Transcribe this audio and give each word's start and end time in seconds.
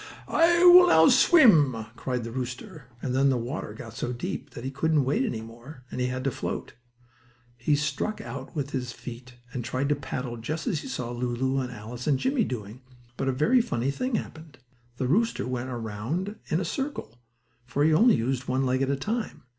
Ho! 0.27 0.35
Ho 0.35 0.35
I 0.35 0.63
will 0.63 0.87
now 0.87 1.07
swim" 1.09 1.85
cried 1.95 2.23
the 2.23 2.31
rooster, 2.31 2.87
and 3.03 3.13
then 3.13 3.29
the 3.29 3.37
water 3.37 3.71
got 3.71 3.93
so 3.93 4.11
deep 4.11 4.49
that 4.55 4.63
he 4.63 4.71
couldn't 4.71 5.05
wade 5.05 5.23
any 5.23 5.41
more, 5.41 5.83
and 5.91 6.01
he 6.01 6.07
had 6.07 6.23
to 6.23 6.31
float. 6.31 6.73
He 7.55 7.75
struck 7.75 8.19
out 8.19 8.55
with 8.55 8.71
his 8.71 8.91
feet, 8.93 9.35
and 9.53 9.63
tried 9.63 9.89
to 9.89 9.95
paddle 9.95 10.37
just 10.37 10.65
as 10.65 10.79
he 10.79 10.87
saw 10.87 11.11
Lulu 11.11 11.59
and 11.59 11.71
Alice 11.71 12.07
and 12.07 12.17
Jimmie 12.17 12.45
doing, 12.45 12.81
but 13.15 13.27
a 13.29 13.31
very 13.31 13.61
funny 13.61 13.91
thing 13.91 14.15
happened. 14.15 14.57
The 14.97 15.07
rooster 15.07 15.45
went 15.45 15.69
right 15.69 15.75
around 15.75 16.35
in 16.47 16.59
a 16.59 16.65
circle, 16.65 17.19
for 17.67 17.83
he 17.83 17.93
only 17.93 18.15
used 18.15 18.47
one 18.47 18.65
leg 18.65 18.81
at 18.81 18.89
a 18.89 18.95
time. 18.95 19.43